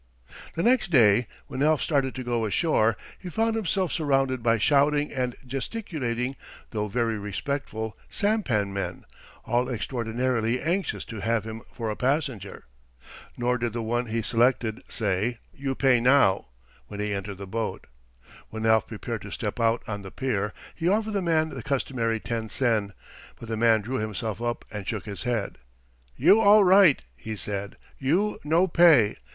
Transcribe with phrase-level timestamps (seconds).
[0.55, 5.11] The next day, when Alf started to go ashore, he found himself surrounded by shouting
[5.13, 6.35] and gesticulating,
[6.71, 9.05] though very respectful, sampan men,
[9.45, 12.63] all extraordinarily anxious to have him for a passenger.
[13.37, 16.47] Nor did the one he selected say, "You pay now,"
[16.87, 17.85] when he entered his boat.
[18.49, 21.61] When Alf prepared to step out on to the pier, he offered the man the
[21.61, 22.93] customary ten sen.
[23.39, 25.59] But the man drew himself up and shook his head.
[26.17, 27.77] "You all right," he said.
[27.99, 29.15] "You no pay.